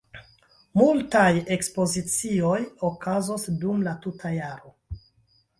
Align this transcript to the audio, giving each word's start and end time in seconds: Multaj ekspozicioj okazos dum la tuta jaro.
Multaj 0.79 1.33
ekspozicioj 1.57 2.57
okazos 2.91 3.47
dum 3.65 3.87
la 3.89 3.97
tuta 4.07 4.37
jaro. 4.41 4.77